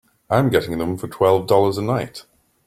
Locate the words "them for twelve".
0.79-1.45